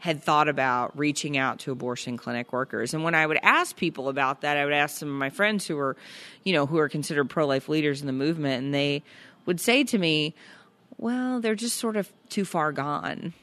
had 0.00 0.22
thought 0.22 0.48
about 0.48 0.98
reaching 0.98 1.36
out 1.36 1.58
to 1.60 1.72
abortion 1.72 2.16
clinic 2.16 2.52
workers. 2.52 2.94
And 2.94 3.04
when 3.04 3.14
I 3.14 3.26
would 3.26 3.38
ask 3.42 3.76
people 3.76 4.08
about 4.08 4.40
that, 4.42 4.56
I 4.56 4.64
would 4.64 4.72
ask 4.72 4.98
some 4.98 5.08
of 5.08 5.14
my 5.14 5.30
friends 5.30 5.66
who 5.66 5.76
were, 5.76 5.96
you 6.42 6.52
know, 6.52 6.66
who 6.66 6.78
are 6.78 6.88
considered 6.88 7.28
pro-life 7.28 7.68
leaders 7.68 8.00
in 8.00 8.06
the 8.06 8.12
movement 8.12 8.64
and 8.64 8.74
they 8.74 9.02
would 9.46 9.60
say 9.60 9.84
to 9.84 9.98
me, 9.98 10.34
"Well, 10.96 11.40
they're 11.40 11.54
just 11.54 11.76
sort 11.76 11.96
of 11.96 12.10
too 12.28 12.44
far 12.44 12.72
gone." 12.72 13.34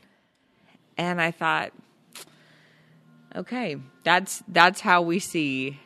And 0.97 1.21
I 1.21 1.31
thought, 1.31 1.73
okay, 3.35 3.77
that's 4.03 4.43
that's 4.47 4.81
how 4.81 5.01
we 5.03 5.19
see 5.19 5.79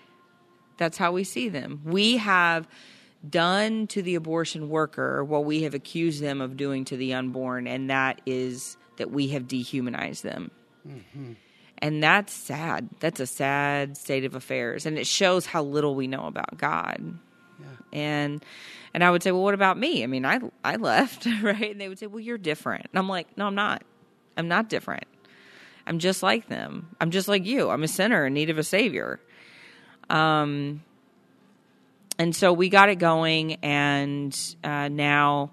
that's 0.81 0.97
how 0.97 1.11
we 1.11 1.23
see 1.23 1.47
them. 1.47 1.81
We 1.85 2.17
have 2.17 2.67
done 3.29 3.85
to 3.85 4.01
the 4.01 4.15
abortion 4.15 4.67
worker 4.67 5.23
what 5.23 5.45
we 5.45 5.61
have 5.61 5.75
accused 5.75 6.23
them 6.23 6.41
of 6.41 6.57
doing 6.57 6.85
to 6.85 6.97
the 6.97 7.13
unborn, 7.13 7.67
and 7.67 7.91
that 7.91 8.19
is 8.25 8.77
that 8.97 9.11
we 9.11 9.27
have 9.27 9.47
dehumanized 9.47 10.23
them. 10.23 10.49
Mm-hmm. 10.87 11.33
And 11.77 12.01
that's 12.01 12.33
sad. 12.33 12.89
That's 12.99 13.19
a 13.19 13.27
sad 13.27 13.95
state 13.95 14.25
of 14.25 14.33
affairs, 14.33 14.87
and 14.87 14.97
it 14.97 15.05
shows 15.05 15.45
how 15.45 15.61
little 15.61 15.93
we 15.93 16.07
know 16.07 16.25
about 16.25 16.57
God. 16.57 17.19
Yeah. 17.59 17.65
And 17.93 18.45
and 18.95 19.03
I 19.03 19.11
would 19.11 19.21
say, 19.21 19.31
well, 19.31 19.43
what 19.43 19.53
about 19.53 19.77
me? 19.77 20.03
I 20.03 20.07
mean, 20.07 20.25
I 20.25 20.39
I 20.63 20.77
left, 20.77 21.27
right? 21.43 21.71
And 21.71 21.79
they 21.79 21.89
would 21.89 21.99
say, 21.99 22.07
well, 22.07 22.19
you're 22.19 22.39
different. 22.39 22.87
And 22.91 22.97
I'm 22.97 23.07
like, 23.07 23.37
no, 23.37 23.45
I'm 23.45 23.55
not. 23.55 23.83
I'm 24.35 24.47
not 24.47 24.67
different. 24.67 25.05
I'm 25.85 25.99
just 25.99 26.23
like 26.23 26.47
them. 26.47 26.95
I'm 26.99 27.11
just 27.11 27.27
like 27.27 27.45
you. 27.45 27.69
I'm 27.69 27.83
a 27.83 27.87
sinner 27.87 28.25
in 28.25 28.33
need 28.33 28.49
of 28.49 28.57
a 28.57 28.63
savior. 28.63 29.19
Um, 30.11 30.83
and 32.19 32.35
so 32.35 32.53
we 32.53 32.69
got 32.69 32.89
it 32.89 32.99
going, 32.99 33.55
and 33.63 34.37
uh, 34.63 34.89
now 34.89 35.51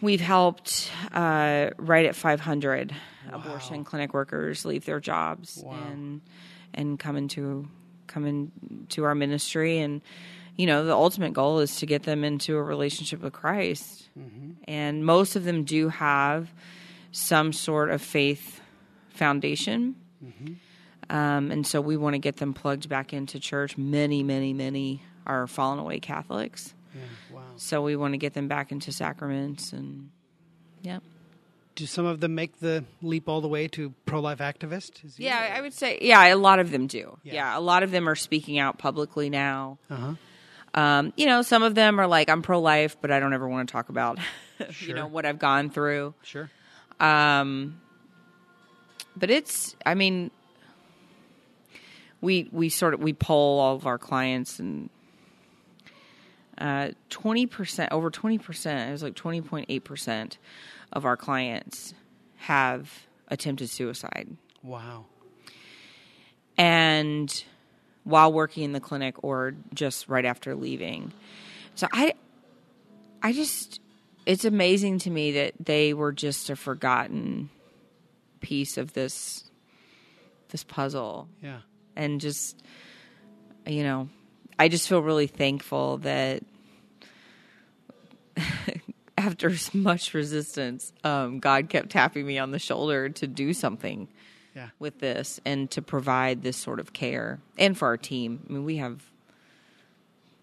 we've 0.00 0.20
helped 0.20 0.90
uh, 1.12 1.70
right 1.76 2.06
at 2.06 2.16
500 2.16 2.92
wow. 2.92 3.38
abortion 3.38 3.84
clinic 3.84 4.14
workers 4.14 4.64
leave 4.64 4.84
their 4.84 5.00
jobs 5.00 5.62
wow. 5.64 5.74
and 5.74 6.20
and 6.74 6.98
come 6.98 7.16
into 7.16 7.68
come 8.06 8.26
into 8.26 9.04
our 9.04 9.14
ministry 9.14 9.78
and 9.78 10.02
you 10.56 10.66
know 10.66 10.84
the 10.84 10.92
ultimate 10.92 11.32
goal 11.32 11.60
is 11.60 11.76
to 11.76 11.86
get 11.86 12.02
them 12.02 12.24
into 12.24 12.56
a 12.56 12.62
relationship 12.62 13.22
with 13.22 13.32
Christ 13.32 14.08
mm-hmm. 14.18 14.52
and 14.64 15.04
most 15.04 15.36
of 15.36 15.44
them 15.44 15.64
do 15.64 15.88
have 15.88 16.52
some 17.12 17.52
sort 17.52 17.90
of 17.90 18.02
faith 18.02 18.60
foundation 19.10 19.96
mm-hmm. 20.24 20.54
Um, 21.10 21.50
and 21.50 21.66
so 21.66 21.80
we 21.80 21.96
want 21.96 22.14
to 22.14 22.18
get 22.18 22.36
them 22.36 22.52
plugged 22.54 22.88
back 22.88 23.12
into 23.12 23.38
church 23.40 23.76
many 23.78 24.22
many 24.22 24.52
many 24.52 25.02
are 25.26 25.46
fallen 25.46 25.78
away 25.78 25.98
Catholics 26.00 26.74
yeah, 26.94 27.02
wow 27.32 27.42
So 27.56 27.82
we 27.82 27.96
want 27.96 28.14
to 28.14 28.18
get 28.18 28.34
them 28.34 28.48
back 28.48 28.72
into 28.72 28.92
sacraments 28.92 29.72
and 29.72 30.10
yeah. 30.82 31.00
Do 31.74 31.84
some 31.84 32.06
of 32.06 32.20
them 32.20 32.34
make 32.34 32.58
the 32.60 32.84
leap 33.02 33.28
all 33.28 33.42
the 33.42 33.48
way 33.48 33.68
to 33.68 33.92
pro 34.06 34.20
life 34.20 34.38
activist? 34.38 35.04
Is 35.04 35.18
Yeah, 35.18 35.52
I 35.54 35.60
would 35.60 35.74
say 35.74 35.98
yeah, 36.00 36.32
a 36.32 36.36
lot 36.36 36.58
of 36.58 36.70
them 36.70 36.86
do. 36.86 37.18
Yeah. 37.22 37.34
Yeah, 37.34 37.58
a 37.58 37.60
lot 37.60 37.82
of 37.82 37.90
them 37.90 38.08
are 38.08 38.14
speaking 38.14 38.58
out 38.58 38.78
publicly 38.78 39.28
now. 39.28 39.78
Uh-huh. 39.90 40.14
Um, 40.72 41.12
you 41.16 41.26
know, 41.26 41.42
some 41.42 41.62
of 41.62 41.74
them 41.74 41.98
are 42.00 42.06
like, 42.06 42.30
I'm 42.30 42.40
pro 42.42 42.60
life, 42.60 42.96
but 43.00 43.10
I 43.10 43.20
don't 43.20 43.32
ever 43.34 43.48
want 43.48 43.68
to 43.68 43.72
talk 43.72 43.88
about, 43.90 44.18
Sure. 44.70 44.88
you 44.88 44.94
know, 44.94 45.06
what 45.06 45.26
I've 45.26 45.38
gone 45.38 45.68
through. 45.70 46.14
Sure. 46.22 46.50
Um, 47.00 47.80
but 49.16 49.30
it's, 49.30 49.74
I 49.84 49.94
mean, 49.94 50.30
we 52.20 52.48
we 52.52 52.68
sort 52.68 52.94
of 52.94 53.00
we 53.00 53.12
poll 53.12 53.58
all 53.60 53.74
of 53.76 53.86
our 53.86 53.98
clients 53.98 54.58
and 54.58 54.90
uh, 56.58 56.90
twenty 57.10 57.46
percent, 57.46 57.92
over 57.92 58.10
twenty 58.10 58.38
percent, 58.38 58.88
it 58.88 58.92
was 58.92 59.02
like 59.02 59.14
twenty 59.14 59.40
point 59.42 59.66
eight 59.68 59.84
percent 59.84 60.38
of 60.92 61.04
our 61.04 61.16
clients 61.16 61.94
have 62.36 63.06
attempted 63.28 63.68
suicide, 63.68 64.28
Wow. 64.62 65.04
and 66.56 67.44
while 68.04 68.32
working 68.32 68.62
in 68.62 68.72
the 68.72 68.80
clinic 68.80 69.22
or 69.24 69.54
just 69.74 70.08
right 70.08 70.24
after 70.24 70.54
leaving. 70.54 71.12
So 71.74 71.88
I, 71.92 72.14
I 73.20 73.32
just, 73.32 73.80
it's 74.26 74.44
amazing 74.44 75.00
to 75.00 75.10
me 75.10 75.32
that 75.32 75.54
they 75.58 75.92
were 75.92 76.12
just 76.12 76.48
a 76.48 76.54
forgotten 76.56 77.50
piece 78.40 78.78
of 78.78 78.92
this, 78.92 79.50
this 80.50 80.62
puzzle, 80.62 81.28
Yeah. 81.42 81.58
And 81.96 82.20
just, 82.20 82.62
you 83.66 83.82
know, 83.82 84.08
I 84.58 84.68
just 84.68 84.88
feel 84.88 85.00
really 85.02 85.26
thankful 85.26 85.98
that 85.98 86.42
after 89.18 89.52
much 89.72 90.14
resistance, 90.14 90.92
um, 91.04 91.38
God 91.38 91.68
kept 91.68 91.90
tapping 91.90 92.26
me 92.26 92.38
on 92.38 92.50
the 92.50 92.58
shoulder 92.58 93.08
to 93.10 93.26
do 93.26 93.52
something 93.52 94.08
Yeah. 94.54 94.68
with 94.78 94.98
this 94.98 95.40
and 95.44 95.70
to 95.72 95.82
provide 95.82 96.42
this 96.42 96.56
sort 96.56 96.80
of 96.80 96.92
care 96.92 97.40
and 97.58 97.76
for 97.76 97.86
our 97.86 97.96
team. 97.96 98.40
I 98.48 98.52
mean, 98.52 98.64
we 98.64 98.76
have, 98.76 99.02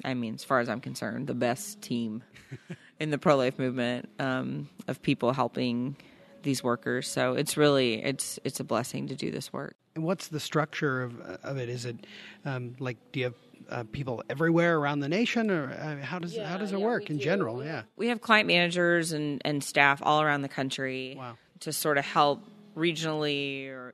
I 0.04 0.14
mean, 0.14 0.34
as 0.36 0.44
far 0.44 0.60
as 0.60 0.70
I'm 0.70 0.82
concerned, 0.82 1.28
the 1.28 1.34
best 1.36 1.82
team 1.82 2.24
in 3.00 3.10
the 3.12 3.18
pro 3.18 3.36
life 3.38 3.58
movement 3.60 4.10
um, 4.20 4.70
of 4.88 5.02
people 5.02 5.34
helping 5.34 5.96
these 6.42 6.64
workers. 6.64 7.08
So 7.10 7.34
it's 7.34 7.58
really 7.58 8.04
it's 8.04 8.38
it's 8.44 8.60
a 8.60 8.64
blessing 8.66 9.08
to 9.08 9.16
do 9.16 9.32
this 9.32 9.54
work. 9.54 9.76
And 9.96 10.04
what's 10.04 10.28
the 10.28 10.40
structure 10.40 11.04
of, 11.04 11.20
of 11.44 11.58
it? 11.58 11.70
Is 11.70 11.86
it 11.86 12.06
um, 12.46 12.76
like 12.80 12.98
do 13.12 13.20
you 13.20 13.26
have 13.26 13.36
uh, 13.70 13.84
people 13.92 14.24
everywhere 14.30 14.78
around 14.78 15.00
the 15.00 15.10
nation, 15.10 15.50
or 15.52 15.72
uh, 15.72 16.04
how 16.04 16.20
does 16.20 16.36
how 16.38 16.58
does 16.58 16.72
it 16.72 16.82
work 16.82 17.10
in 17.10 17.20
general? 17.20 17.64
Yeah. 17.64 17.84
We 17.96 18.08
have 18.08 18.22
client 18.22 18.48
managers 18.48 19.12
and, 19.12 19.42
and 19.46 19.64
staff 19.64 20.02
all 20.04 20.22
around 20.22 20.42
the 20.42 20.50
country 20.50 21.16
Wow. 21.18 21.38
to 21.62 21.72
sort 21.72 21.98
of 21.98 22.06
help 22.06 22.44
regionally 22.76 23.70
or 23.70 23.94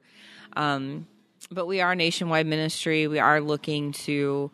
um, 0.55 1.07
but 1.51 1.67
we 1.67 1.81
are 1.81 1.91
a 1.91 1.95
nationwide 1.95 2.47
ministry. 2.47 3.07
We 3.07 3.19
are 3.19 3.41
looking 3.41 3.91
to 3.93 4.51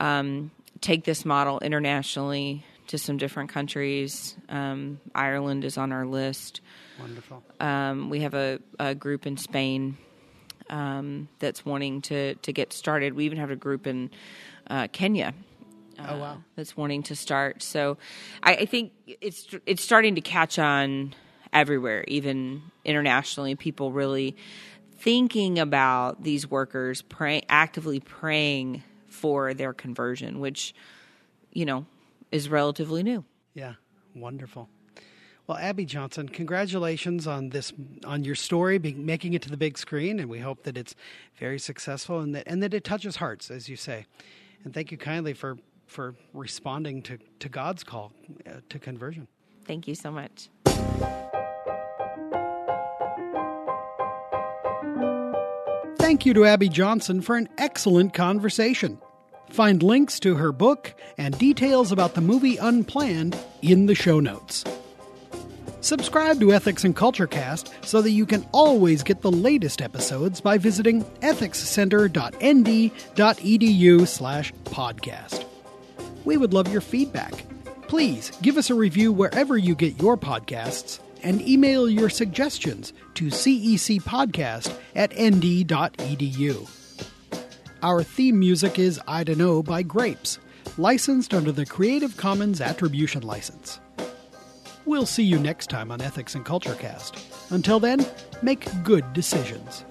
um, 0.00 0.50
take 0.80 1.04
this 1.04 1.24
model 1.24 1.58
internationally 1.60 2.64
to 2.88 2.98
some 2.98 3.16
different 3.16 3.50
countries. 3.50 4.36
Um, 4.48 5.00
Ireland 5.14 5.64
is 5.64 5.76
on 5.76 5.92
our 5.92 6.06
list. 6.06 6.60
Wonderful. 7.00 7.42
Um, 7.60 8.10
we 8.10 8.20
have 8.20 8.34
a, 8.34 8.60
a 8.78 8.94
group 8.94 9.26
in 9.26 9.36
Spain 9.36 9.96
um, 10.70 11.28
that's 11.38 11.64
wanting 11.64 12.02
to, 12.02 12.34
to 12.36 12.52
get 12.52 12.72
started. 12.72 13.14
We 13.14 13.24
even 13.24 13.38
have 13.38 13.50
a 13.50 13.56
group 13.56 13.86
in 13.86 14.10
uh, 14.68 14.88
Kenya 14.92 15.34
oh 15.98 16.18
wow. 16.18 16.42
that's 16.54 16.76
wanting 16.76 17.02
to 17.04 17.16
start. 17.16 17.62
So 17.62 17.98
I, 18.42 18.54
I 18.54 18.66
think 18.66 18.92
it's 19.06 19.48
it's 19.66 19.82
starting 19.82 20.14
to 20.16 20.20
catch 20.20 20.58
on 20.58 21.14
everywhere, 21.52 22.04
even 22.08 22.62
internationally. 22.84 23.54
People 23.54 23.92
really 23.92 24.36
thinking 24.98 25.58
about 25.58 26.22
these 26.22 26.50
workers, 26.50 27.02
pray, 27.02 27.42
actively 27.48 28.00
praying 28.00 28.82
for 29.08 29.54
their 29.54 29.72
conversion, 29.72 30.40
which 30.40 30.74
you 31.52 31.64
know 31.64 31.86
is 32.30 32.48
relatively 32.48 33.02
new. 33.02 33.24
Yeah. 33.54 33.74
Wonderful. 34.14 34.68
Well, 35.46 35.58
Abby 35.58 35.84
Johnson, 35.84 36.28
congratulations 36.28 37.28
on 37.28 37.50
this 37.50 37.72
on 38.04 38.24
your 38.24 38.34
story 38.34 38.78
being, 38.78 39.06
making 39.06 39.34
it 39.34 39.42
to 39.42 39.50
the 39.50 39.56
big 39.56 39.78
screen, 39.78 40.18
and 40.18 40.28
we 40.28 40.40
hope 40.40 40.64
that 40.64 40.76
it's 40.76 40.96
very 41.38 41.60
successful 41.60 42.18
and 42.18 42.34
that 42.34 42.48
and 42.48 42.62
that 42.64 42.74
it 42.74 42.82
touches 42.82 43.16
hearts, 43.16 43.48
as 43.50 43.68
you 43.68 43.76
say. 43.76 44.06
And 44.64 44.74
thank 44.74 44.90
you 44.90 44.98
kindly 44.98 45.34
for 45.34 45.56
for 45.86 46.16
responding 46.32 47.00
to 47.02 47.18
to 47.38 47.48
God's 47.48 47.84
call 47.84 48.12
uh, 48.44 48.54
to 48.68 48.78
conversion. 48.80 49.28
Thank 49.64 49.86
you 49.86 49.94
so 49.94 50.10
much. 50.10 50.48
Thank 55.98 56.26
you 56.26 56.34
to 56.34 56.44
Abby 56.44 56.68
Johnson 56.68 57.20
for 57.20 57.36
an 57.36 57.48
excellent 57.56 58.14
conversation. 58.14 58.98
Find 59.50 59.80
links 59.80 60.18
to 60.20 60.34
her 60.34 60.50
book 60.50 60.94
and 61.18 61.38
details 61.38 61.92
about 61.92 62.14
the 62.14 62.20
movie 62.20 62.56
Unplanned 62.56 63.38
in 63.62 63.86
the 63.86 63.94
show 63.94 64.18
notes. 64.18 64.64
Subscribe 65.86 66.40
to 66.40 66.52
Ethics 66.52 66.82
and 66.82 66.96
Culture 66.96 67.28
Cast 67.28 67.72
so 67.84 68.02
that 68.02 68.10
you 68.10 68.26
can 68.26 68.44
always 68.50 69.04
get 69.04 69.22
the 69.22 69.30
latest 69.30 69.80
episodes 69.80 70.40
by 70.40 70.58
visiting 70.58 71.04
ethicscenter.nd.edu 71.20 74.08
slash 74.08 74.52
podcast. 74.64 75.44
We 76.24 76.38
would 76.38 76.52
love 76.52 76.72
your 76.72 76.80
feedback. 76.80 77.44
Please 77.86 78.32
give 78.42 78.56
us 78.56 78.68
a 78.68 78.74
review 78.74 79.12
wherever 79.12 79.56
you 79.56 79.76
get 79.76 80.02
your 80.02 80.16
podcasts 80.16 80.98
and 81.22 81.40
email 81.40 81.88
your 81.88 82.10
suggestions 82.10 82.92
to 83.14 83.26
cecpodcast 83.26 84.76
at 84.96 85.12
nd.edu. 85.12 86.68
Our 87.84 88.02
theme 88.02 88.40
music 88.40 88.80
is 88.80 89.00
I 89.06 89.22
Dunno 89.22 89.62
by 89.62 89.84
Grapes, 89.84 90.40
licensed 90.78 91.32
under 91.32 91.52
the 91.52 91.64
Creative 91.64 92.16
Commons 92.16 92.60
Attribution 92.60 93.22
License. 93.22 93.78
We'll 94.86 95.04
see 95.04 95.24
you 95.24 95.40
next 95.40 95.68
time 95.68 95.90
on 95.90 96.00
Ethics 96.00 96.36
and 96.36 96.44
Culture 96.44 96.76
Cast. 96.76 97.16
Until 97.50 97.80
then, 97.80 98.06
make 98.40 98.68
good 98.84 99.12
decisions. 99.12 99.84